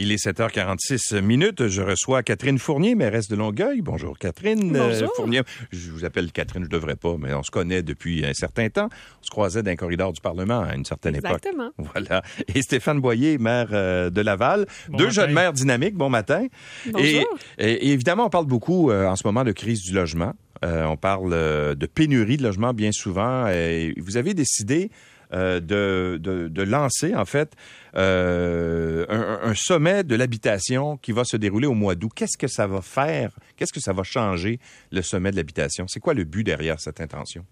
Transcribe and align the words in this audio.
Il 0.00 0.12
est 0.12 0.24
7h46 0.24 1.20
minutes. 1.22 1.66
Je 1.66 1.82
reçois 1.82 2.22
Catherine 2.22 2.60
Fournier, 2.60 2.94
mairesse 2.94 3.26
de 3.26 3.34
Longueuil. 3.34 3.82
Bonjour 3.82 4.16
Catherine. 4.16 4.72
Bonjour. 4.72 5.12
Fournier. 5.16 5.42
Je 5.72 5.90
vous 5.90 6.04
appelle 6.04 6.30
Catherine, 6.30 6.62
je 6.62 6.68
devrais 6.68 6.94
pas, 6.94 7.16
mais 7.18 7.34
on 7.34 7.42
se 7.42 7.50
connaît 7.50 7.82
depuis 7.82 8.24
un 8.24 8.32
certain 8.32 8.68
temps. 8.68 8.88
On 8.92 9.22
se 9.24 9.30
croisait 9.30 9.64
dans 9.64 9.72
un 9.72 9.76
corridor 9.76 10.12
du 10.12 10.20
Parlement 10.20 10.60
à 10.60 10.76
une 10.76 10.84
certaine 10.84 11.16
Exactement. 11.16 11.70
époque. 11.76 11.88
Voilà. 11.92 12.22
Et 12.54 12.62
Stéphane 12.62 13.00
Boyer, 13.00 13.38
maire 13.38 13.70
euh, 13.72 14.08
de 14.08 14.20
Laval. 14.20 14.66
Bon 14.88 14.98
Deux 14.98 15.06
matin. 15.06 15.14
jeunes 15.22 15.32
maires 15.32 15.52
dynamiques. 15.52 15.96
Bon 15.96 16.10
matin. 16.10 16.46
Bonjour. 16.86 17.38
Et, 17.58 17.72
et 17.72 17.88
évidemment, 17.92 18.26
on 18.26 18.30
parle 18.30 18.46
beaucoup 18.46 18.92
euh, 18.92 19.04
en 19.06 19.16
ce 19.16 19.26
moment 19.26 19.42
de 19.42 19.50
crise 19.50 19.82
du 19.82 19.92
logement. 19.92 20.32
Euh, 20.64 20.84
on 20.84 20.96
parle 20.96 21.32
euh, 21.32 21.74
de 21.74 21.86
pénurie 21.86 22.36
de 22.36 22.44
logement 22.44 22.72
bien 22.72 22.92
souvent. 22.92 23.48
Et 23.48 23.94
vous 23.98 24.16
avez 24.16 24.32
décidé 24.34 24.90
euh, 25.32 25.60
de, 25.60 26.18
de, 26.18 26.62
lancer, 26.62 27.14
en 27.14 27.24
fait, 27.24 27.54
euh, 27.96 29.04
un 29.42 29.54
sommet 29.54 30.04
de 30.04 30.14
l'habitation 30.14 30.96
qui 30.96 31.12
va 31.12 31.24
se 31.24 31.36
dérouler 31.36 31.66
au 31.66 31.74
mois 31.74 31.94
d'août. 31.94 32.12
Qu'est-ce 32.14 32.38
que 32.38 32.48
ça 32.48 32.66
va 32.66 32.80
faire? 32.80 33.30
Qu'est-ce 33.56 33.72
que 33.72 33.80
ça 33.80 33.92
va 33.92 34.02
changer, 34.02 34.58
le 34.90 35.02
sommet 35.02 35.30
de 35.30 35.36
l'habitation? 35.36 35.86
C'est 35.88 36.00
quoi 36.00 36.14
le 36.14 36.24
but 36.24 36.44
derrière 36.44 36.80
cette 36.80 37.00
intention? 37.00 37.44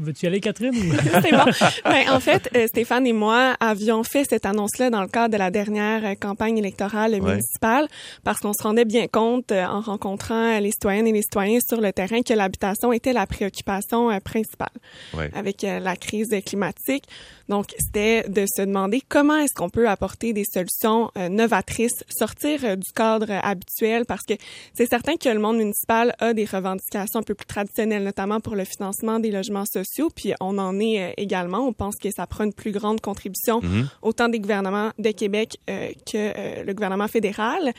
Veux-tu 0.00 0.24
y 0.24 0.28
aller, 0.28 0.40
Catherine? 0.40 0.72
C'est 1.22 1.30
bon. 1.32 1.44
Ben, 1.84 2.10
en 2.10 2.20
fait, 2.20 2.48
euh, 2.56 2.66
Stéphane 2.66 3.06
et 3.06 3.12
moi 3.12 3.54
avions 3.60 4.02
fait 4.02 4.24
cette 4.28 4.46
annonce-là 4.46 4.88
dans 4.90 5.02
le 5.02 5.08
cadre 5.08 5.32
de 5.34 5.38
la 5.38 5.50
dernière 5.50 6.04
euh, 6.04 6.14
campagne 6.14 6.58
électorale 6.58 7.12
Ouais. 7.12 7.20
municipale 7.20 7.86
parce 8.24 8.40
qu'on 8.40 8.52
se 8.52 8.62
rendait 8.62 8.84
bien 8.84 9.06
compte 9.08 9.52
euh, 9.52 9.64
en 9.64 9.80
rencontrant 9.80 10.58
les 10.58 10.70
citoyennes 10.70 11.06
et 11.06 11.12
les 11.12 11.22
citoyens 11.22 11.58
sur 11.66 11.80
le 11.80 11.92
terrain 11.92 12.22
que 12.22 12.32
l'habitation 12.32 12.92
était 12.92 13.12
la 13.12 13.26
préoccupation 13.26 14.10
euh, 14.10 14.20
principale 14.20 14.68
Ouais. 15.14 15.30
avec 15.34 15.64
euh, 15.64 15.80
la 15.80 15.96
crise 15.96 16.28
climatique. 16.46 17.04
Donc, 17.48 17.66
c'était 17.78 18.28
de 18.28 18.46
se 18.46 18.62
demander 18.62 19.02
comment 19.08 19.36
est-ce 19.36 19.54
qu'on 19.54 19.70
peut 19.70 19.88
apporter 19.88 20.32
des 20.32 20.44
solutions 20.44 21.10
euh, 21.18 21.28
novatrices, 21.28 22.04
sortir 22.08 22.60
euh, 22.64 22.76
du 22.76 22.92
cadre 22.92 23.26
euh, 23.30 23.40
habituel 23.42 24.04
parce 24.06 24.22
que 24.22 24.34
c'est 24.72 24.86
certain 24.88 25.16
que 25.16 25.28
le 25.28 25.40
monde 25.40 25.56
municipal 25.58 26.14
a 26.20 26.32
des 26.32 26.44
revendications 26.44 27.18
un 27.18 27.22
peu 27.24 27.34
plus 27.34 27.46
traditionnelles, 27.46 28.04
notamment 28.04 28.38
pour 28.40 28.54
le 28.54 28.64
financement 28.64 29.18
des 29.18 29.30
logements 29.32 29.64
sociaux. 29.66 29.89
Puis 30.14 30.32
on 30.40 30.58
en 30.58 30.78
est 30.80 31.02
euh, 31.02 31.12
également. 31.16 31.58
On 31.66 31.72
pense 31.72 31.96
que 31.96 32.10
ça 32.10 32.26
prend 32.26 32.44
une 32.44 32.52
plus 32.52 32.72
grande 32.72 33.00
contribution 33.00 33.60
Mhm. 33.62 33.88
autant 34.02 34.28
des 34.28 34.38
gouvernements 34.40 34.90
de 34.98 35.10
Québec 35.10 35.58
euh, 35.68 35.88
que 36.10 36.16
euh, 36.16 36.64
le 36.64 36.72
gouvernement 36.74 37.08
fédéral. 37.08 37.72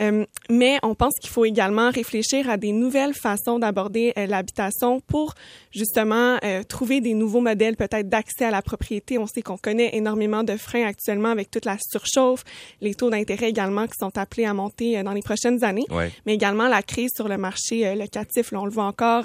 Euh, 0.00 0.24
mais 0.50 0.78
on 0.82 0.94
pense 0.94 1.14
qu'il 1.20 1.30
faut 1.30 1.44
également 1.44 1.90
réfléchir 1.90 2.48
à 2.50 2.56
des 2.56 2.72
nouvelles 2.72 3.14
façons 3.14 3.58
d'aborder 3.58 4.12
l'habitation 4.16 5.00
pour 5.00 5.34
justement 5.72 6.38
trouver 6.68 7.00
des 7.00 7.14
nouveaux 7.14 7.40
modèles 7.40 7.76
peut-être 7.76 8.08
d'accès 8.08 8.44
à 8.46 8.50
la 8.50 8.62
propriété. 8.62 9.18
On 9.18 9.26
sait 9.26 9.42
qu'on 9.42 9.56
connaît 9.56 9.90
énormément 9.96 10.42
de 10.44 10.56
freins 10.56 10.86
actuellement 10.86 11.28
avec 11.30 11.50
toute 11.50 11.64
la 11.64 11.76
surchauffe, 11.80 12.44
les 12.80 12.94
taux 12.94 13.10
d'intérêt 13.10 13.48
également 13.50 13.86
qui 13.86 13.94
sont 13.98 14.16
appelés 14.16 14.44
à 14.46 14.54
monter 14.54 15.02
dans 15.02 15.12
les 15.12 15.22
prochaines 15.22 15.62
années 15.64 15.84
Ouais. 15.90 16.10
mais 16.26 16.34
également 16.34 16.68
la 16.68 16.82
crise 16.82 17.10
sur 17.14 17.28
le 17.28 17.36
marché 17.36 17.94
locatif. 17.94 18.52
Là, 18.52 18.60
on 18.60 18.64
le 18.64 18.70
voit 18.70 18.84
encore 18.84 19.24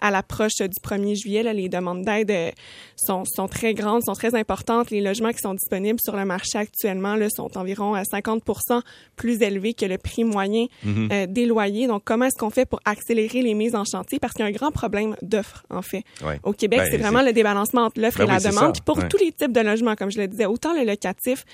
à 0.00 0.10
l'approche 0.10 0.56
du 0.58 0.80
1er 0.82 1.14
juillet. 1.16 1.42
Là, 1.42 1.52
les 1.52 1.68
demandes 1.74 2.02
d'aide 2.04 2.30
euh, 2.30 2.50
sont, 2.96 3.24
sont 3.24 3.48
très 3.48 3.74
grandes, 3.74 4.02
sont 4.04 4.12
très 4.14 4.34
importantes. 4.34 4.90
Les 4.90 5.00
logements 5.00 5.30
qui 5.32 5.38
sont 5.38 5.54
disponibles 5.54 5.98
sur 6.02 6.16
le 6.16 6.24
marché 6.24 6.58
actuellement 6.58 7.16
là, 7.16 7.28
sont 7.30 7.56
environ 7.58 7.94
à 7.94 8.02
50% 8.02 8.80
plus 9.16 9.42
élevés 9.42 9.74
que 9.74 9.86
le 9.86 9.98
prix 9.98 10.24
moyen 10.24 10.66
Mhm. 10.84 11.08
euh, 11.12 11.26
des 11.26 11.46
loyers. 11.46 11.86
Donc, 11.86 12.02
comment 12.04 12.26
est-ce 12.26 12.38
qu'on 12.38 12.50
fait 12.50 12.66
pour 12.66 12.80
accélérer 12.84 13.42
les 13.42 13.54
mises 13.54 13.74
en 13.74 13.84
chantier? 13.84 14.18
Parce 14.18 14.32
qu'il 14.34 14.44
y 14.44 14.46
a 14.46 14.48
un 14.48 14.52
grand 14.52 14.70
problème 14.70 15.16
d'offres, 15.22 15.64
en 15.70 15.82
fait. 15.82 16.04
Ouais. 16.24 16.38
Au 16.42 16.52
Québec, 16.52 16.80
Ben, 16.80 16.88
c'est 16.90 16.98
vraiment 16.98 17.22
le 17.22 17.32
débalancement 17.32 17.82
entre 17.82 18.00
l'offre 18.00 18.18
Ben 18.18 18.24
et 18.24 18.28
la 18.28 18.34
oui, 18.36 18.40
c'est 18.42 18.50
demande. 18.50 18.72
Puis 18.72 18.82
pour 18.84 18.98
Ouais. 18.98 19.08
tous 19.08 19.18
les 19.18 19.32
types 19.32 19.52
de 19.52 19.60
logements, 19.60 19.94
comme 19.96 20.10
je 20.10 20.20
le 20.20 20.28
disais, 20.28 20.46
autant 20.46 20.72
le 20.74 20.84
locatif 20.84 21.44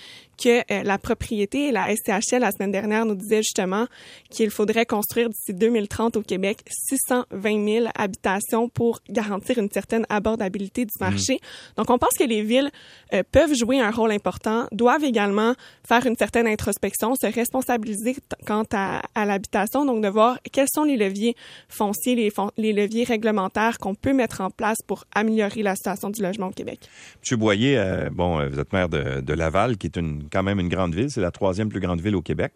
que 0.43 0.61
euh, 0.73 0.83
la 0.83 0.99
propriété. 0.99 1.69
Et 1.69 1.73
la 1.73 1.89
SCHL, 1.95 2.41
la 2.41 2.51
semaine 2.51 2.71
dernière, 2.73 3.05
nous 3.05 3.15
disait 3.15 3.43
justement 3.43 3.87
qu'il 4.31 4.51
faudrait 4.51 4.87
construire 4.87 5.29
d'ici 5.29 5.53
2030 5.55 6.17
au 6.17 6.23
Québec 6.23 6.59
620 6.89 7.65
000 7.65 7.87
habitations 7.95 8.69
pour 8.69 9.01
garantir 9.11 9.59
une 9.59 9.71
certaine 9.71 10.07
abordabilité 10.11 10.85
du 10.85 10.93
marché. 11.01 11.39
Donc, 11.77 11.89
on 11.91 11.99
pense 11.99 12.15
que 12.19 12.25
les 12.25 12.43
villes 12.43 12.71
euh, 13.15 13.23
peuvent 13.33 13.55
jouer 13.55 13.81
un 13.81 13.91
rôle 13.91 14.13
important, 14.13 14.67
doivent 14.73 15.05
également 15.05 15.55
faire 15.89 16.05
une 16.07 16.17
certaine 16.17 16.47
introspection, 16.47 17.15
se 17.15 17.27
responsabiliser 17.27 18.17
quant 18.47 18.65
à, 18.73 19.03
à 19.15 19.25
l'habitation, 19.25 19.85
donc 19.87 20.03
de 20.03 20.09
voir 20.09 20.39
quels 20.53 20.69
sont 20.73 20.85
les 20.85 20.97
leviers 20.97 21.35
fonciers, 21.69 22.15
les, 22.15 22.31
fon- 22.31 22.51
les 22.57 22.73
leviers 22.73 23.05
réglementaires 23.05 23.79
qu'on 23.79 23.95
peut 23.95 24.13
mettre 24.13 24.41
en 24.41 24.51
place 24.51 24.79
pour 24.87 25.05
améliorer 25.15 25.63
la 25.63 25.75
situation 25.77 26.11
du 26.11 26.23
logement 26.23 26.49
au 26.49 26.53
Québec. 26.53 26.81
Monsieur 27.23 27.37
Boyer, 27.37 27.79
euh, 27.79 28.11
bon, 28.11 28.39
euh, 28.41 28.49
vous 28.49 28.59
êtes 28.59 28.73
maire 28.73 28.89
de, 28.89 29.21
de 29.21 29.33
Laval, 29.35 29.77
qui 29.77 29.87
est 29.87 29.97
une, 29.97 30.25
quand 30.31 30.43
même 30.43 30.61
une 30.61 30.69
grande 30.69 30.95
ville. 30.95 31.11
C'est 31.11 31.21
la 31.21 31.31
troisième 31.31 31.69
plus 31.69 31.81
grande 31.81 32.01
ville 32.01 32.17
au 32.17 32.23
Québec. 32.23 32.53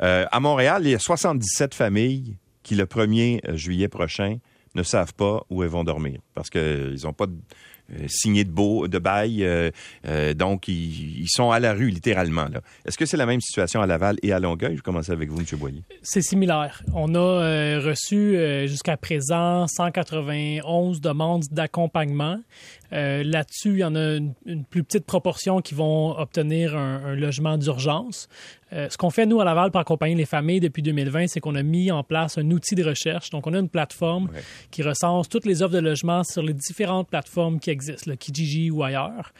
Euh, 0.00 0.26
à 0.30 0.40
Montréal, 0.40 0.82
il 0.84 0.90
y 0.90 0.94
a 0.94 0.98
77 0.98 1.74
familles 1.74 2.36
qui, 2.62 2.74
le 2.74 2.84
1er 2.84 3.54
juillet 3.56 3.88
prochain, 3.88 4.38
ne 4.78 4.82
savent 4.82 5.12
pas 5.14 5.42
où 5.50 5.62
elles 5.62 5.68
vont 5.68 5.84
dormir 5.84 6.20
parce 6.34 6.48
qu'ils 6.50 7.00
n'ont 7.04 7.12
pas 7.12 7.26
de- 7.26 7.32
euh, 7.32 7.36
signé 8.06 8.44
de, 8.44 8.50
beau, 8.50 8.88
de 8.88 8.98
bail. 8.98 9.44
euh, 9.44 9.70
euh, 10.06 10.34
donc, 10.34 10.68
ils, 10.68 11.20
ils 11.22 11.28
sont 11.28 11.50
à 11.50 11.58
la 11.60 11.72
rue, 11.72 11.88
littéralement. 11.90 12.46
Est-ce 12.86 12.98
que 12.98 13.06
c'est 13.06 13.16
la 13.16 13.26
même 13.26 13.40
situation 13.40 13.80
à 13.80 13.86
Laval 13.86 14.16
et 14.22 14.32
à 14.32 14.38
Longueuil? 14.38 14.76
Je 14.76 14.82
commence 14.82 15.10
avec 15.10 15.30
vous, 15.30 15.38
Monsieur 15.38 15.56
Boyer. 15.56 15.82
C'est 16.02 16.22
similaire. 16.22 16.82
On 16.94 17.14
a 17.14 17.18
euh, 17.18 17.80
reçu 17.84 18.36
euh, 18.36 18.66
jusqu'à 18.66 18.96
présent 18.96 19.66
191 19.66 21.00
demandes 21.00 21.44
d'accompagnement. 21.50 22.38
Euh, 22.92 23.22
Là-dessus, 23.22 23.72
il 23.74 23.78
y 23.80 23.84
en 23.84 23.94
a 23.94 24.16
une, 24.16 24.32
une 24.46 24.64
plus 24.64 24.82
petite 24.82 25.04
proportion 25.04 25.60
qui 25.60 25.74
vont 25.74 26.18
obtenir 26.18 26.76
un, 26.76 27.02
un 27.04 27.14
logement 27.14 27.58
d'urgence. 27.58 28.28
Euh, 28.72 28.88
ce 28.90 28.96
qu'on 28.98 29.10
fait, 29.10 29.24
nous, 29.26 29.40
à 29.40 29.44
Laval, 29.44 29.70
pour 29.70 29.80
accompagner 29.80 30.14
les 30.14 30.26
familles 30.26 30.60
depuis 30.60 30.82
2020, 30.82 31.26
c'est 31.28 31.40
qu'on 31.40 31.54
a 31.54 31.62
mis 31.62 31.90
en 31.90 32.02
place 32.02 32.36
un 32.38 32.50
outil 32.50 32.74
de 32.74 32.84
recherche. 32.84 33.30
Donc, 33.30 33.46
on 33.46 33.54
a 33.54 33.58
une 33.58 33.68
plateforme 33.68 34.28
Ouais. 34.32 34.40
qui 34.70 34.82
recense 34.82 35.28
toutes 35.28 35.46
les 35.46 35.62
offres 35.62 35.74
de 35.74 35.78
logement 35.80 36.22
sur 36.24 36.42
les 36.42 36.52
différentes 36.54 37.08
plateformes 37.08 37.60
qui 37.60 37.70
existent, 37.70 37.77
le 38.06 38.14
Kijiji 38.16 38.70
ou 38.70 38.82
ailleurs. 38.82 39.32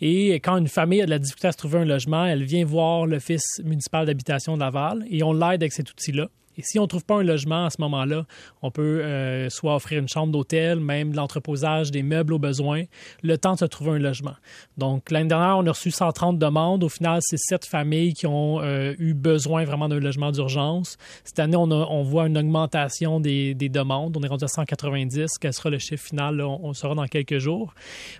Et 0.00 0.34
quand 0.36 0.56
une 0.56 0.68
famille 0.68 1.02
a 1.02 1.06
de 1.06 1.10
la 1.10 1.18
difficulté 1.18 1.48
à 1.48 1.52
se 1.52 1.56
trouver 1.56 1.78
un 1.78 1.84
logement, 1.84 2.24
elle 2.24 2.44
vient 2.44 2.64
voir 2.64 3.06
l'Office 3.06 3.60
municipal 3.64 4.06
d'habitation 4.06 4.54
de 4.54 4.60
Laval 4.60 5.04
et 5.10 5.22
on 5.22 5.32
l'aide 5.32 5.62
avec 5.62 5.72
cet 5.72 5.90
outil-là. 5.90 6.28
Et 6.58 6.62
si 6.62 6.78
on 6.78 6.82
ne 6.82 6.86
trouve 6.86 7.04
pas 7.04 7.16
un 7.16 7.22
logement 7.22 7.66
à 7.66 7.70
ce 7.70 7.80
moment-là, 7.80 8.24
on 8.62 8.70
peut 8.70 9.02
euh, 9.02 9.50
soit 9.50 9.74
offrir 9.74 10.00
une 10.00 10.08
chambre 10.08 10.32
d'hôtel, 10.32 10.80
même 10.80 11.12
l'entreposage 11.12 11.90
des 11.90 12.02
meubles 12.02 12.32
au 12.32 12.38
besoin, 12.38 12.84
le 13.22 13.36
temps 13.36 13.54
de 13.54 13.58
se 13.58 13.64
trouver 13.66 13.92
un 13.92 13.98
logement. 13.98 14.34
Donc, 14.78 15.10
l'année 15.10 15.28
dernière, 15.28 15.58
on 15.58 15.66
a 15.66 15.70
reçu 15.70 15.90
130 15.90 16.38
demandes. 16.38 16.82
Au 16.82 16.88
final, 16.88 17.20
c'est 17.22 17.38
sept 17.38 17.66
familles 17.66 18.14
qui 18.14 18.26
ont 18.26 18.60
euh, 18.60 18.94
eu 18.98 19.12
besoin 19.12 19.64
vraiment 19.64 19.88
d'un 19.88 20.00
logement 20.00 20.32
d'urgence. 20.32 20.96
Cette 21.24 21.38
année, 21.38 21.56
on, 21.56 22.02
voit 22.02 22.26
une 22.26 22.38
augmentation 22.38 23.20
des, 23.20 23.54
des 23.54 23.68
demandes. 23.68 24.16
On 24.16 24.22
est 24.22 24.28
rendu 24.28 24.44
à 24.44 24.48
190. 24.48 25.38
Quel 25.38 25.52
sera 25.52 25.70
le 25.70 25.78
chiffre 25.78 26.06
final? 26.06 26.40
on, 26.40 26.60
on 26.62 26.70
le 26.70 26.94
dans 26.94 27.06
quelques 27.06 27.38
jours. 27.38 27.74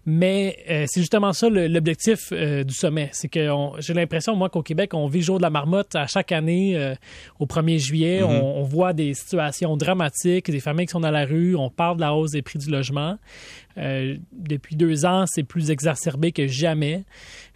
Mais 0.04 0.58
euh, 0.68 0.84
c'est 0.88 1.00
justement 1.00 1.32
ça 1.32 1.48
l'objectif 1.48 2.32
du 2.32 2.74
sommet. 2.74 3.08
C'est 3.12 3.28
que 3.28 3.48
j'ai 3.78 3.94
l'impression, 3.94 4.34
moi, 4.36 4.48
qu'au 4.50 4.62
Québec, 4.62 4.92
on 4.94 5.06
vit 5.06 5.22
jour 5.22 5.38
de 5.38 5.42
la 5.42 5.50
marmotte 5.50 5.94
à 5.94 6.06
chaque 6.06 6.32
année 6.32 6.94
au 7.38 7.46
1er 7.46 7.78
juillet. 7.78 8.25
On, 8.26 8.60
on 8.60 8.62
voit 8.62 8.92
des 8.92 9.14
situations 9.14 9.76
dramatiques, 9.76 10.50
des 10.50 10.60
familles 10.60 10.86
qui 10.86 10.92
sont 10.92 11.00
dans 11.00 11.10
la 11.10 11.24
rue. 11.24 11.56
On 11.56 11.70
parle 11.70 11.96
de 11.96 12.02
la 12.02 12.14
hausse 12.14 12.32
des 12.32 12.42
prix 12.42 12.58
du 12.58 12.70
logement. 12.70 13.18
Euh, 13.78 14.16
depuis 14.32 14.76
deux 14.76 15.04
ans, 15.04 15.24
c'est 15.26 15.42
plus 15.42 15.70
exacerbé 15.70 16.32
que 16.32 16.46
jamais. 16.46 17.04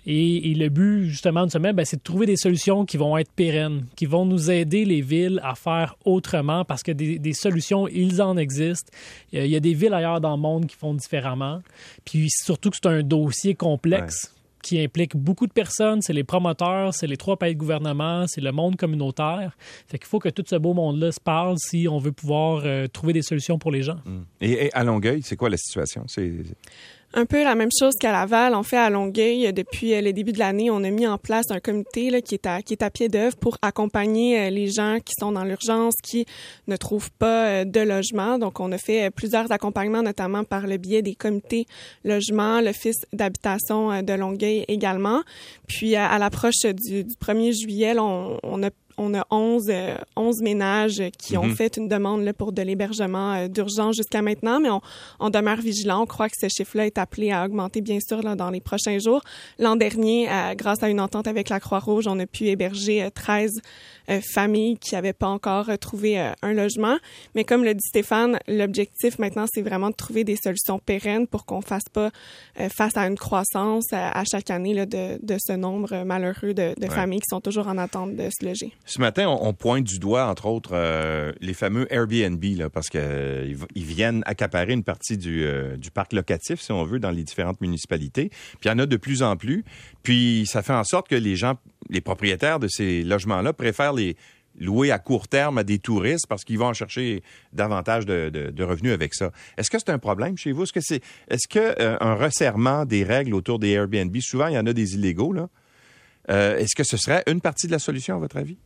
Et, 0.06 0.50
et 0.50 0.54
le 0.54 0.68
but, 0.70 1.04
justement, 1.04 1.44
du 1.44 1.50
sommet, 1.50 1.72
ben, 1.72 1.84
c'est 1.84 1.98
de 1.98 2.02
trouver 2.02 2.26
des 2.26 2.36
solutions 2.36 2.86
qui 2.86 2.96
vont 2.96 3.16
être 3.18 3.30
pérennes, 3.32 3.84
qui 3.96 4.06
vont 4.06 4.24
nous 4.24 4.50
aider, 4.50 4.84
les 4.84 5.02
villes, 5.02 5.40
à 5.42 5.54
faire 5.54 5.96
autrement, 6.04 6.64
parce 6.64 6.82
que 6.82 6.92
des, 6.92 7.18
des 7.18 7.32
solutions, 7.34 7.86
ils 7.88 8.22
en 8.22 8.36
existent. 8.36 8.90
Euh, 9.34 9.44
Il 9.44 9.50
y 9.50 9.56
a 9.56 9.60
des 9.60 9.74
villes 9.74 9.94
ailleurs 9.94 10.20
dans 10.20 10.36
le 10.36 10.40
monde 10.40 10.66
qui 10.66 10.76
font 10.76 10.94
différemment. 10.94 11.60
Puis 12.04 12.28
surtout 12.30 12.70
que 12.70 12.76
c'est 12.82 12.88
un 12.88 13.02
dossier 13.02 13.54
complexe. 13.54 14.34
Qui 14.62 14.80
implique 14.80 15.16
beaucoup 15.16 15.46
de 15.46 15.52
personnes, 15.52 16.02
c'est 16.02 16.12
les 16.12 16.24
promoteurs, 16.24 16.94
c'est 16.94 17.06
les 17.06 17.16
trois 17.16 17.36
pays 17.36 17.54
de 17.54 17.58
gouvernement, 17.58 18.26
c'est 18.26 18.40
le 18.40 18.52
monde 18.52 18.76
communautaire. 18.76 19.56
Fait 19.86 19.98
qu'il 19.98 20.06
faut 20.06 20.18
que 20.18 20.28
tout 20.28 20.44
ce 20.46 20.56
beau 20.56 20.74
monde-là 20.74 21.12
se 21.12 21.20
parle 21.20 21.56
si 21.58 21.88
on 21.88 21.98
veut 21.98 22.12
pouvoir 22.12 22.62
euh, 22.64 22.86
trouver 22.86 23.12
des 23.12 23.22
solutions 23.22 23.58
pour 23.58 23.70
les 23.70 23.82
gens. 23.82 23.98
Et, 24.40 24.66
et 24.66 24.74
à 24.74 24.84
Longueuil, 24.84 25.22
c'est 25.22 25.36
quoi 25.36 25.48
la 25.48 25.56
situation? 25.56 26.04
Un 27.12 27.26
peu 27.26 27.42
la 27.42 27.56
même 27.56 27.70
chose 27.76 27.94
qu'à 27.98 28.12
Laval. 28.12 28.54
En 28.54 28.62
fait, 28.62 28.76
à 28.76 28.88
Longueuil, 28.88 29.48
euh, 29.48 29.52
depuis 29.52 29.94
euh, 29.94 30.00
le 30.00 30.12
début 30.12 30.30
de 30.30 30.38
l'année, 30.38 30.70
on 30.70 30.84
a 30.84 30.90
mis 30.90 31.08
en 31.08 31.18
place 31.18 31.50
un 31.50 31.58
comité 31.58 32.08
là, 32.08 32.20
qui, 32.20 32.34
est 32.34 32.46
à, 32.46 32.62
qui 32.62 32.74
est 32.74 32.84
à 32.84 32.90
pied 32.90 33.08
d'œuvre 33.08 33.36
pour 33.36 33.58
accompagner 33.62 34.38
euh, 34.38 34.50
les 34.50 34.68
gens 34.68 34.98
qui 35.04 35.14
sont 35.18 35.32
dans 35.32 35.42
l'urgence, 35.42 35.94
qui 36.04 36.24
ne 36.68 36.76
trouvent 36.76 37.10
pas 37.10 37.64
de 37.64 37.80
logement. 37.80 38.38
Donc, 38.38 38.60
on 38.60 38.70
a 38.70 38.78
fait 38.78 39.10
plusieurs 39.10 39.50
accompagnements, 39.50 40.02
notamment 40.02 40.44
par 40.44 40.68
le 40.68 40.76
biais 40.76 41.02
des 41.02 41.16
comités 41.16 41.66
logement, 42.04 42.60
l'Office 42.60 43.00
d'habitation 43.12 44.02
de 44.02 44.12
Longueuil 44.12 44.64
également. 44.68 45.22
Puis, 45.66 45.96
à, 45.96 46.06
à 46.06 46.18
l'approche 46.20 46.62
du, 46.62 47.02
du 47.02 47.14
1er 47.14 47.60
juillet, 47.60 47.92
là, 47.92 48.04
on, 48.04 48.38
on 48.44 48.62
a 48.62 48.70
on 49.00 49.14
a 49.14 49.26
11, 49.30 49.70
11 50.16 50.42
ménages 50.42 51.02
qui 51.18 51.36
ont 51.38 51.46
Mhm. 51.46 51.56
fait 51.56 51.76
une 51.76 51.88
demande 51.88 52.22
là, 52.22 52.32
pour 52.32 52.52
de 52.52 52.60
l'hébergement 52.62 53.32
euh, 53.34 53.48
d'urgence 53.48 53.96
jusqu'à 53.96 54.20
maintenant, 54.22 54.60
mais 54.60 54.68
on, 54.70 54.80
on 55.18 55.30
demeure 55.30 55.60
vigilant. 55.60 56.02
On 56.02 56.06
croit 56.06 56.28
que 56.28 56.36
ce 56.38 56.48
chiffre-là 56.48 56.86
est 56.86 56.98
appelé 56.98 57.32
à 57.32 57.44
augmenter, 57.44 57.80
bien 57.80 57.98
sûr, 58.06 58.22
là, 58.22 58.36
dans 58.36 58.50
les 58.50 58.60
prochains 58.60 58.98
jours. 58.98 59.22
L'an 59.58 59.76
dernier, 59.76 60.28
euh, 60.30 60.54
grâce 60.54 60.82
à 60.82 60.88
une 60.90 61.00
entente 61.00 61.26
avec 61.26 61.48
la 61.48 61.60
Croix-Rouge, 61.60 62.06
on 62.06 62.18
a 62.18 62.26
pu 62.26 62.46
héberger 62.48 63.02
euh, 63.04 63.10
13 63.10 63.60
euh, 64.10 64.20
familles 64.34 64.76
qui 64.78 64.94
n'avaient 64.94 65.12
pas 65.12 65.28
encore 65.28 65.70
euh, 65.70 65.76
trouvé 65.76 66.20
euh, 66.20 66.32
un 66.42 66.52
logement. 66.52 66.96
Mais 67.34 67.44
comme 67.44 67.64
le 67.64 67.74
dit 67.74 67.86
Stéphane, 67.88 68.38
l'objectif 68.48 69.18
maintenant, 69.18 69.46
c'est 69.52 69.62
vraiment 69.62 69.88
de 69.90 69.94
trouver 69.94 70.24
des 70.24 70.36
solutions 70.36 70.78
pérennes 70.78 71.26
pour 71.26 71.46
qu'on 71.46 71.62
fasse 71.62 71.88
pas 71.92 72.10
euh, 72.60 72.68
face 72.68 72.96
à 72.96 73.06
une 73.06 73.16
croissance 73.16 73.86
euh, 73.92 73.96
à 74.12 74.24
chaque 74.24 74.50
année 74.50 74.74
là, 74.74 74.84
de, 74.86 75.18
de 75.22 75.36
ce 75.40 75.52
nombre 75.52 75.92
euh, 75.92 76.04
malheureux 76.04 76.52
de, 76.54 76.74
de 76.78 76.86
Ouais. 76.86 76.88
familles 76.90 77.20
qui 77.20 77.28
sont 77.30 77.40
toujours 77.40 77.68
en 77.68 77.78
attente 77.78 78.16
de 78.16 78.28
se 78.30 78.44
loger. 78.44 78.72
Ce 78.90 79.00
matin, 79.00 79.28
on, 79.28 79.46
on 79.46 79.52
pointe 79.54 79.84
du 79.84 80.00
doigt, 80.00 80.26
entre 80.26 80.46
autres, 80.46 80.72
euh, 80.74 81.30
les 81.40 81.54
fameux 81.54 81.86
Airbnb, 81.94 82.42
là, 82.56 82.68
parce 82.68 82.88
qu'ils 82.88 83.56
ils 83.76 83.84
viennent 83.84 84.24
accaparer 84.26 84.72
une 84.72 84.82
partie 84.82 85.16
du, 85.16 85.44
euh, 85.44 85.76
du 85.76 85.92
parc 85.92 86.12
locatif, 86.12 86.60
si 86.60 86.72
on 86.72 86.82
veut, 86.82 86.98
dans 86.98 87.12
les 87.12 87.22
différentes 87.22 87.60
municipalités. 87.60 88.30
Puis 88.30 88.64
il 88.64 88.68
y 88.68 88.70
en 88.72 88.80
a 88.80 88.86
de 88.86 88.96
plus 88.96 89.22
en 89.22 89.36
plus. 89.36 89.64
Puis 90.02 90.44
ça 90.48 90.64
fait 90.64 90.72
en 90.72 90.82
sorte 90.82 91.06
que 91.06 91.14
les 91.14 91.36
gens, 91.36 91.54
les 91.88 92.00
propriétaires 92.00 92.58
de 92.58 92.66
ces 92.66 93.04
logements-là 93.04 93.52
préfèrent 93.52 93.92
les 93.92 94.16
louer 94.58 94.90
à 94.90 94.98
court 94.98 95.28
terme 95.28 95.58
à 95.58 95.62
des 95.62 95.78
touristes 95.78 96.26
parce 96.28 96.42
qu'ils 96.42 96.58
vont 96.58 96.66
en 96.66 96.74
chercher 96.74 97.22
davantage 97.52 98.06
de, 98.06 98.28
de- 98.28 98.50
de 98.50 98.64
revenus 98.64 98.92
avec 98.92 99.14
ça. 99.14 99.30
Est-ce 99.56 99.70
que 99.70 99.78
c'est 99.78 99.90
un 99.90 100.00
problème 100.00 100.36
chez 100.36 100.50
vous? 100.50 100.64
Est-ce 100.64 100.72
que 100.72 100.80
c'est 100.82 101.00
est-ce 101.28 101.46
que 101.46 101.80
euh, 101.80 101.96
un 102.00 102.16
resserrement 102.16 102.84
des 102.86 103.04
règles 103.04 103.34
autour 103.34 103.60
des 103.60 103.70
Airbnb, 103.70 104.16
souvent 104.20 104.48
il 104.48 104.54
y 104.54 104.58
en 104.58 104.66
a 104.66 104.72
des 104.72 104.94
illégaux, 104.94 105.32
là. 105.32 105.48
Euh, 106.28 106.58
est-ce 106.58 106.74
que 106.74 106.82
ce 106.84 106.96
serait 106.96 107.22
une 107.28 107.40
partie 107.40 107.68
de 107.68 107.72
la 107.72 107.78
solution, 107.78 108.16
à 108.16 108.18
votre 108.18 108.36
avis? 108.36 108.58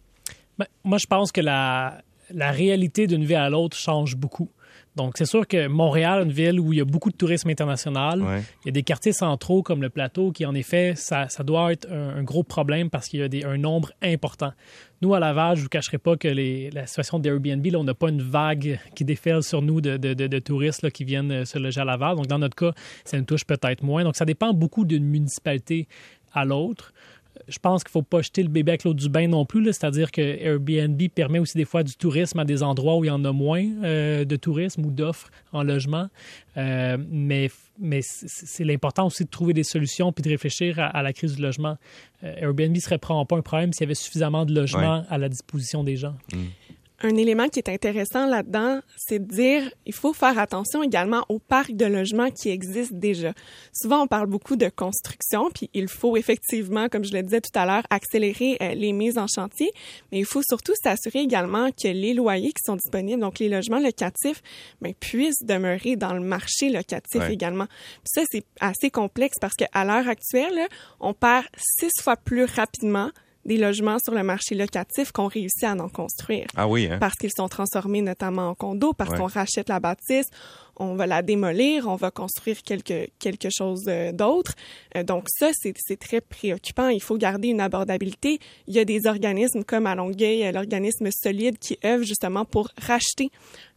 Ben, 0.59 0.67
moi, 0.85 0.99
je 0.99 1.07
pense 1.07 1.33
que 1.33 1.41
la, 1.41 2.03
la 2.33 2.51
réalité 2.51 3.07
d'une 3.07 3.25
ville 3.25 3.37
à 3.37 3.51
l'autre 3.51 3.77
change 3.77 4.17
beaucoup. 4.17 4.51
Donc, 4.97 5.15
c'est 5.19 5.27
sûr 5.27 5.49
que 5.49 5.67
Montréal, 5.67 6.23
une 6.23 6.31
ville 6.31 6.61
où 6.61 6.73
il 6.73 6.79
y 6.79 6.81
a 6.81 6.85
beaucoup 6.85 7.11
de 7.11 7.17
tourisme 7.17 7.49
international, 7.51 8.23
Ouais. 8.23 8.43
il 8.63 8.67
y 8.67 8.69
a 8.69 8.73
des 8.73 8.85
quartiers 8.85 9.13
centraux 9.13 9.61
comme 9.61 9.83
le 9.83 9.91
plateau 9.91 10.31
qui, 10.31 10.47
en 10.47 10.55
effet, 10.55 10.93
ça, 10.95 11.29
ça 11.29 11.43
doit 11.43 11.73
être 11.73 11.91
un, 11.91 12.11
un 12.19 12.23
gros 12.23 12.45
problème 12.45 12.91
parce 12.91 13.09
qu'il 13.09 13.19
y 13.19 13.23
a 13.25 13.29
des, 13.29 13.43
un 13.45 13.57
nombre 13.59 13.91
important. 14.03 14.53
Nous, 15.03 15.13
à 15.13 15.19
Laval, 15.19 15.57
je 15.57 15.61
ne 15.61 15.65
vous 15.65 15.69
cacherai 15.69 15.99
pas 15.99 16.17
que 16.17 16.29
les, 16.29 16.71
la 16.71 16.87
situation 16.87 17.19
d'Airbnb, 17.19 17.67
on 17.75 17.83
n'a 17.83 17.95
pas 17.95 18.09
une 18.09 18.23
vague 18.23 18.79
qui 18.95 19.05
déferle 19.05 19.43
sur 19.43 19.63
nous 19.63 19.81
de, 19.81 19.97
de- 19.97 20.15
de- 20.15 20.29
de 20.29 20.39
touristes 20.39 20.83
là, 20.83 20.93
qui 20.93 21.03
viennent 21.03 21.33
euh, 21.33 21.45
se 21.45 21.59
loger 21.59 21.81
à 21.81 21.85
Laval. 21.85 22.15
Donc, 22.15 22.29
dans 22.29 22.39
notre 22.39 22.55
cas, 22.55 22.73
ça 23.05 23.19
nous 23.19 23.25
touche 23.25 23.45
peut-être 23.45 23.83
moins. 23.83 24.05
Donc, 24.05 24.15
ça 24.15 24.25
dépend 24.25 24.53
beaucoup 24.55 24.85
d'une 24.85 25.05
municipalité 25.05 25.89
à 26.33 26.45
l'autre 26.45 26.93
je 27.49 27.59
pense 27.59 27.85
qu'il 27.85 27.91
ne 27.91 27.93
faut 27.93 28.03
pas 28.03 28.23
jeter 28.23 28.43
le 28.43 28.49
bébé 28.49 28.73
avec 28.73 28.85
l'eau 28.85 28.95
du 28.95 29.09
bain 29.09 29.29
non 29.29 29.45
plus. 29.45 29.65
C'est-à-dire 29.67 30.11
que 30.11 30.21
Airbnb 30.21 31.01
permet 31.15 31.39
aussi 31.39 31.57
des 31.57 31.65
fois 31.65 31.83
du 31.83 31.95
tourisme 31.97 32.39
à 32.39 32.45
des 32.45 32.63
endroits 32.63 32.97
où 32.97 33.05
il 33.05 33.09
y 33.09 33.11
en 33.11 33.25
a 33.25 33.33
moins 33.33 33.65
euh, 33.83 34.25
de 34.25 34.37
tourisme 34.37 34.85
ou 34.87 34.91
d'offres 34.91 35.31
en 35.53 35.63
logement. 35.63 36.09
Euh, 36.57 36.97
mais 37.11 37.51
mais 37.79 38.01
c'est 38.03 38.63
l'important 38.63 39.07
aussi 39.07 39.25
de 39.25 39.31
trouver 39.31 39.53
des 39.53 39.65
solutions 39.65 40.13
puis 40.13 40.23
de 40.23 40.29
réfléchir 40.29 40.79
à, 40.79 40.87
à 40.87 41.03
la 41.03 41.13
crise 41.13 41.35
du 41.35 41.43
logement. 41.43 41.77
Euh, 42.23 42.35
Airbnb 42.37 42.75
ne 42.75 42.81
serait 42.81 42.99
probablement 42.99 43.27
pas 43.27 43.37
un 43.37 43.43
problème 43.43 43.73
s'il 43.73 43.83
y 43.83 43.89
avait 43.89 43.95
suffisamment 43.95 44.47
de 44.47 44.55
logements 44.55 45.05
à 45.09 45.19
la 45.19 45.29
disposition 45.29 45.83
des 45.83 45.97
gens. 45.97 46.15
Un 47.03 47.17
élément 47.17 47.49
qui 47.49 47.59
est 47.59 47.69
intéressant 47.69 48.27
là-dedans, 48.27 48.81
c'est 48.97 49.19
de 49.19 49.25
dire 49.31 49.69
il 49.85 49.93
faut 49.93 50.13
faire 50.13 50.39
attention 50.39 50.83
également 50.83 51.25
aux 51.29 51.41
parcs 51.41 51.73
de 51.75 51.85
logements 51.85 52.31
qui 52.31 52.51
existent 52.51 52.97
déjà. 52.97 53.33
Souvent, 53.73 54.03
on 54.03 54.07
parle 54.07 54.29
beaucoup 54.29 54.55
de 54.55 54.69
construction, 54.69 55.51
puis 55.51 55.69
il 55.75 55.89
faut 55.89 56.17
effectivement, 56.17 56.89
comme 56.89 57.05
je 57.05 57.13
le 57.13 57.23
disais 57.23 57.41
tout 57.41 57.51
à 57.59 57.67
l'heure, 57.67 57.83
accélérer 57.91 58.57
euh, 58.63 58.75
les 58.75 58.93
mises 58.93 59.19
en 59.19 59.27
chantier, 59.27 59.73
mais 60.13 60.21
il 60.21 60.25
faut 60.25 60.43
surtout 60.49 60.73
s'assurer 60.83 61.19
également 61.21 61.71
que 61.73 61.89
les 61.89 62.15
loyers 62.15 62.53
qui 62.53 62.63
sont 62.65 62.77
disponibles, 62.77 63.21
donc 63.21 63.41
les 63.41 63.49
logements 63.49 63.81
locatifs, 63.81 64.41
ben, 64.81 64.95
puissent 64.95 65.43
demeurer 65.43 65.97
dans 65.97 66.15
le 66.15 66.21
marché 66.21 66.71
locatif 66.71 67.21
Ouais. 67.21 67.33
également. 67.35 67.67
Puis 67.67 68.13
ça, 68.15 68.23
c'est 68.31 68.45
assez 68.61 68.91
complexe 68.91 69.37
parce 69.41 69.55
qu'à 69.55 69.85
l'heure 69.85 70.09
actuelle, 70.09 70.55
là, 70.55 70.69
on 71.01 71.13
perd 71.13 71.45
six 71.57 71.91
fois 72.01 72.17
plus 72.17 72.45
rapidement 72.45 73.11
des 73.45 73.57
logements 73.59 73.99
sur 74.03 74.15
le 74.15 74.23
marché 74.23 74.55
locatif 74.55 75.13
qu'on 75.13 75.27
réussit 75.29 75.65
à 75.65 75.73
en 75.73 75.89
construire 75.89 76.47
Ah 76.57 76.67
oui, 76.69 76.89
hein? 76.91 76.99
parce 76.99 77.15
qu'ils 77.15 77.33
sont 77.37 77.49
transformés 77.49 78.03
notamment 78.03 78.49
en 78.49 78.55
condos, 78.55 78.93
parce 78.93 79.11
Ouais. 79.11 79.19
qu'on 79.19 79.27
rachète 79.27 79.69
la 79.69 79.81
bâtisse, 79.81 80.29
on 80.77 80.95
va 80.95 81.07
la 81.07 81.23
démolir, 81.23 81.87
on 81.87 81.95
va 81.97 82.11
construire 82.11 82.63
quelque, 82.63 83.09
quelque 83.19 83.49
chose 83.51 83.85
euh, 83.89 84.13
d'autre. 84.13 84.55
Euh, 84.97 85.03
donc 85.05 85.29
ça, 85.29 85.51
c'est 85.55 85.75
c'est 85.79 85.99
très 85.99 86.21
préoccupant. 86.21 86.89
Il 86.89 87.03
faut 87.03 87.17
garder 87.17 87.49
une 87.49 87.61
abordabilité. 87.61 88.41
Il 88.67 88.75
y 88.75 88.79
a 88.81 88.85
des 88.85 89.07
organismes 89.07 89.63
comme 89.65 89.87
à 89.87 89.95
Longueuil, 89.95 90.45
euh, 90.47 90.53
l'organisme 90.53 91.09
Solide, 91.13 91.59
qui 91.59 91.79
œuvrent 91.85 92.05
justement 92.05 92.45
pour 92.45 92.71
racheter 92.81 93.31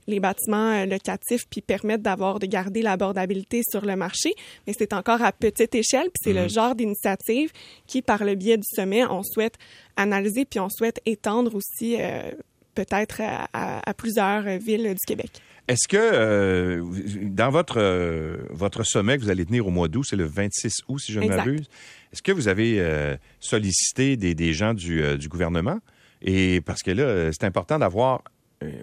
les 0.08 0.20
bâtiments 0.20 0.72
euh, 0.72 0.86
locatifs 0.86 1.46
puis 1.50 1.62
permettre 1.62 2.02
d'avoir 2.04 2.40
de 2.40 2.46
garder 2.46 2.82
l'abordabilité 2.82 3.62
sur 3.70 3.86
le 3.86 3.96
marché, 3.96 4.34
mais 4.66 4.74
c'est 4.78 4.94
encore 4.94 5.22
à 5.22 5.32
petite 5.32 5.76
échelle 5.76 6.06
puis 6.14 6.22
c'est 6.24 6.34
le 6.34 6.48
genre 6.48 6.76
d'initiative 6.76 7.52
qui 7.86 8.02
par 8.02 8.24
le 8.24 8.36
biais 8.36 8.58
du 8.58 8.64
sommet 8.76 9.06
on 9.06 9.22
souhaite 9.24 9.56
analyser 9.96 10.46
puis 10.46 10.60
on 10.60 10.70
souhaite 10.70 11.00
étendre 11.06 11.56
aussi 11.56 11.98
euh, 12.00 12.32
peut-être 12.76 13.22
à, 13.22 13.48
à- 13.54 13.90
à 13.90 13.94
plusieurs 13.94 14.46
euh, 14.48 14.58
villes 14.58 14.90
du 14.94 15.06
Québec. 15.08 15.30
Est-ce 15.68 15.88
que 15.90 15.98
euh, 15.98 16.82
dans 17.24 17.50
votre 17.50 17.78
euh, 17.80 18.38
votre 18.52 18.84
sommet 18.84 19.18
que 19.18 19.24
vous 19.24 19.30
allez 19.30 19.46
tenir 19.46 19.68
au 19.68 19.72
mois 19.72 19.90
d'août, 19.90 20.06
c'est 20.10 20.16
le 20.16 20.24
26 20.26 20.72
août 20.88 21.00
si 21.00 21.12
je 21.12 21.20
ne 21.20 21.26
m'abuse, 21.36 21.68
est-ce 22.14 22.22
que 22.22 22.32
vous 22.32 22.48
avez 22.48 22.80
euh, 22.80 23.18
sollicité 23.42 24.16
des, 24.16 24.34
des 24.34 24.54
gens 24.54 24.74
du, 24.74 25.18
du 25.18 25.28
gouvernement? 25.28 25.80
Et 26.22 26.62
parce 26.62 26.82
que 26.84 26.92
là 26.92 27.32
c'est 27.34 27.44
important 27.46 27.80
d'avoir 27.80 28.24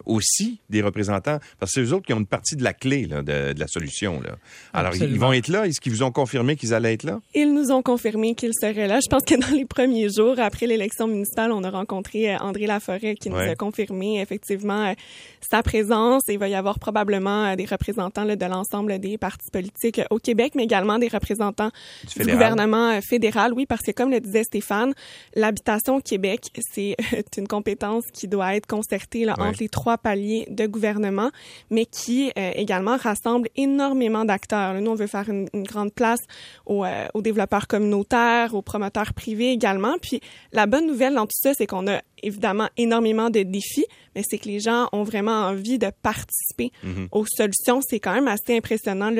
aussi 0.07 0.59
des 0.71 0.83
représentants 0.83 1.39
parce 1.59 1.73
que 1.73 1.81
c'est 1.85 1.91
eux 1.91 1.95
autres 1.95 2.07
qui 2.07 2.13
ont 2.13 2.19
une 2.21 2.27
partie 2.27 2.57
de 2.57 2.63
la 2.63 2.73
clé 2.73 3.07
là, 3.07 3.23
de, 3.23 3.53
de 3.53 3.61
la 3.61 3.67
solution 3.67 4.21
là. 4.21 4.37
Alors 4.73 4.95
ils- 4.95 5.19
vont 5.19 5.33
être 5.33 5.49
là, 5.49 5.67
est-ce 5.67 5.81
qu'ils 5.81 5.93
vous 5.93 6.03
ont 6.03 6.13
confirmé 6.13 6.57
qu'ils 6.57 6.75
allaient 6.75 6.95
être 6.95 7.03
là? 7.03 7.21
Ils 7.35 7.53
nous 7.53 7.71
ont 7.73 7.83
confirmé 7.83 8.35
qu'ils 8.35 8.53
seraient 8.61 8.87
là. 8.87 9.01
Je 9.03 9.09
pense 9.09 9.23
que 9.25 9.35
dans 9.41 9.55
les 9.57 9.65
premiers 9.65 10.09
jours 10.11 10.39
après 10.39 10.67
l'élection 10.67 11.09
municipale, 11.09 11.51
on 11.53 11.65
a 11.65 11.71
rencontré 11.71 12.35
euh, 12.35 12.39
André 12.39 12.67
Laforêt 12.67 13.15
qui 13.17 13.31
Ouais. 13.31 13.47
nous 13.47 13.53
a 13.53 13.55
confirmé 13.57 14.21
effectivement 14.21 14.87
euh, 14.91 14.95
sa 15.41 15.63
présence. 15.63 16.23
Il 16.29 16.39
va 16.39 16.49
y 16.49 16.55
avoir 16.55 16.79
probablement 16.79 17.47
euh, 17.47 17.57
des 17.57 17.65
représentants 17.65 18.25
là, 18.25 18.37
de 18.37 18.47
l'ensemble 18.47 18.99
des 19.01 19.19
partis 19.19 19.51
politiques 19.51 19.99
euh, 19.99 20.05
au 20.11 20.19
Québec, 20.19 20.53
mais 20.55 20.65
également 20.65 20.99
des 20.99 21.09
représentants 21.09 21.71
du 22.17 22.23
gouvernement 22.25 22.91
euh, 22.91 23.01
fédéral, 23.01 23.53
oui, 23.55 23.67
parce 23.67 23.83
que 23.83 23.91
comme 23.91 24.11
le 24.11 24.21
disait 24.21 24.45
Stéphane, 24.45 24.95
l'habitation 25.35 25.97
au 25.97 26.01
Québec, 26.01 26.43
c'est 26.73 26.95
euh, 27.13 27.23
une 27.39 27.49
compétence 27.49 28.05
qui 28.13 28.29
doit 28.29 28.55
être 28.57 28.67
concertée 28.67 29.25
là, 29.25 29.35
Ouais. 29.39 29.49
entre 29.49 29.64
trois 29.69 29.99
paliers 29.99 30.47
de 30.51 30.67
gouvernement, 30.67 31.31
mais 31.71 31.87
qui 31.87 32.31
euh, 32.39 32.51
également 32.55 32.97
rassemble 32.97 33.49
énormément 33.57 34.25
d'acteurs. 34.25 34.81
Nous, 34.81 34.91
on 34.91 34.95
veut 34.95 35.07
faire 35.07 35.29
une, 35.29 35.49
une 35.53 35.65
grande 35.65 35.93
place 35.93 36.21
aux, 36.67 36.85
euh, 36.85 37.07
aux 37.15 37.23
développeurs 37.23 37.67
communautaires, 37.67 38.55
aux 38.55 38.63
promoteurs 38.63 39.15
privés 39.15 39.51
également. 39.51 39.97
Puis 40.01 40.21
la 40.53 40.67
bonne 40.67 40.87
nouvelle 40.87 41.15
dans 41.15 41.27
tout 41.27 41.39
ça, 41.39 41.55
c'est 41.55 41.67
qu'on 41.67 41.87
a 41.87 42.01
évidemment 42.25 42.69
énormément 42.77 43.31
de 43.31 43.43
défis, 43.43 43.87
mais 44.15 44.23
c'est 44.25 44.39
que 44.39 44.49
les 44.49 44.61
gens 44.61 44.89
ont 44.93 45.03
vraiment 45.03 45.43
envie 45.47 45.79
de 45.79 45.89
participer 46.03 46.71
Mhm. 46.83 47.09
aux 47.13 47.27
solutions. 47.27 47.81
C'est 47.89 48.01
quand 48.01 48.15
même 48.15 48.29
assez 48.29 48.57
impressionnant 48.57 49.11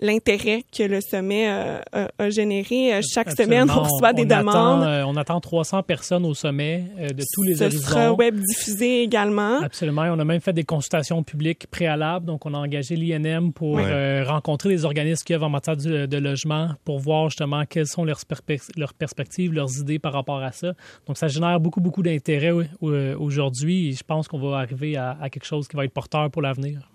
l'intérêt 0.00 0.62
que 0.76 0.82
le 0.82 1.00
sommet 1.00 1.48
euh, 1.48 1.78
a, 1.92 2.08
a 2.18 2.30
généré. 2.30 2.94
Euh, 2.94 3.00
Chaque 3.02 3.30
semaine, 3.32 3.70
on 3.70 3.82
reçoit 3.82 4.12
des 4.12 4.22
on 4.22 4.30
attend, 4.30 4.38
demandes. 4.78 4.82
euh, 4.84 5.04
on 5.06 5.16
attend 5.16 5.40
300 5.40 5.82
personnes 5.82 6.24
au 6.24 6.34
sommet 6.34 6.84
euh, 6.98 7.08
de 7.08 7.22
tous 7.34 7.42
les 7.42 7.56
Ce 7.56 7.64
horizons. 7.64 7.88
sera 7.88 8.12
web 8.12 8.38
diffusé 8.40 9.02
également. 9.02 9.60
Absolument. 9.62 10.02
On 10.02 10.18
a 10.18 10.24
même 10.24 10.40
fait 10.40 10.52
des 10.52 10.64
consultations 10.64 11.22
publiques 11.22 11.66
préalables. 11.70 12.26
Donc, 12.26 12.46
on 12.46 12.54
a 12.54 12.58
engagé 12.58 12.96
l'INM 12.96 13.52
pour 13.52 13.78
euh, 13.78 14.24
rencontrer 14.26 14.68
les 14.70 14.84
organismes 14.84 15.24
qui 15.24 15.34
œuvrent 15.34 15.46
en 15.46 15.50
matière 15.50 15.76
de, 15.76 16.06
de 16.06 16.16
logement 16.18 16.70
pour 16.84 16.98
voir 16.98 17.28
justement 17.30 17.64
quelles 17.66 17.86
sont 17.86 18.04
leurs 18.04 18.94
perspectives, 18.94 19.52
leurs 19.52 19.78
idées 19.78 19.98
par 19.98 20.12
rapport 20.12 20.42
à 20.42 20.52
ça. 20.52 20.72
Donc, 21.06 21.16
ça 21.18 21.28
génère 21.28 21.58
beaucoup, 21.60 21.80
beaucoup 21.80 22.02
d'intérêt 22.02 22.21
euh, 22.28 23.16
aujourd'hui. 23.18 23.94
Je 23.94 24.04
pense 24.04 24.28
qu'on 24.28 24.38
va 24.38 24.58
arriver 24.58 24.96
à, 24.96 25.16
à 25.20 25.30
quelque 25.30 25.44
chose 25.46 25.68
qui 25.68 25.76
va 25.76 25.84
être 25.84 25.92
porteur 25.92 26.30
pour 26.30 26.42
l'avenir. 26.42 26.88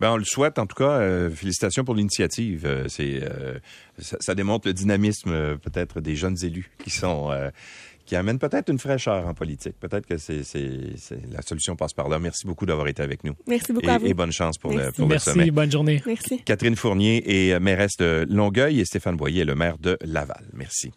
Ben, 0.00 0.12
on 0.12 0.16
le 0.16 0.24
souhaite, 0.24 0.58
en 0.58 0.66
tout 0.66 0.76
cas. 0.76 0.98
euh, 1.00 1.30
félicitations 1.30 1.84
pour 1.84 1.94
l'initiative. 1.94 2.64
Euh, 2.66 2.86
c'est, 2.88 3.20
euh, 3.22 3.58
ça, 3.98 4.16
ça 4.20 4.34
démontre 4.34 4.68
le 4.68 4.74
dynamisme, 4.74 5.30
euh, 5.30 5.56
peut-être, 5.56 6.00
des 6.00 6.16
jeunes 6.16 6.36
élus 6.42 6.70
qui 6.82 6.90
sont. 6.90 7.30
euh, 7.30 7.50
qui 8.06 8.16
amènent 8.16 8.38
peut-être 8.38 8.68
une 8.70 8.78
fraîcheur 8.78 9.26
en 9.26 9.32
politique. 9.32 9.80
Peut-être 9.80 10.04
que 10.06 10.18
c'est, 10.18 10.42
la 11.32 11.40
solution 11.40 11.74
passe 11.74 11.94
par 11.94 12.10
là. 12.10 12.18
Merci 12.18 12.46
beaucoup 12.46 12.66
d'avoir 12.66 12.86
été 12.86 13.02
avec 13.02 13.24
nous. 13.24 13.32
Merci 13.48 13.72
beaucoup 13.72 13.86
Et, 13.86 13.90
à 13.90 13.96
vous. 13.96 14.06
et 14.06 14.12
bonne 14.12 14.30
chance 14.30 14.58
pour, 14.58 14.72
le, 14.72 14.76
Merci. 14.76 15.00
pour 15.00 15.08
le 15.08 15.16
sommet. 15.18 15.36
Merci. 15.36 15.50
Bonne 15.52 15.72
journée. 15.72 16.02
Merci. 16.04 16.42
Catherine 16.44 16.76
Fournier 16.76 17.22
est 17.48 17.58
mairesse 17.60 17.96
de 17.98 18.26
Longueuil 18.28 18.80
et 18.80 18.84
Stéphane 18.84 19.16
Boyer 19.16 19.40
est 19.40 19.44
le 19.46 19.54
maire 19.54 19.78
de 19.78 19.96
Laval. 20.04 20.44
Merci. 20.52 20.92